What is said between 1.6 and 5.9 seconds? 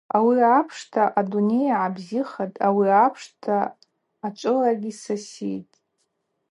гӏабзихатӏ, ауи апшта ачӏвылагьи сасийтӏ.